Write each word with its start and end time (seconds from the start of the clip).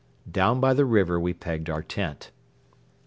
Down 0.31 0.59
by 0.59 0.73
the 0.73 0.83
river 0.83 1.19
we 1.19 1.31
pegged 1.31 1.69
our 1.69 1.83
tent. 1.83 2.31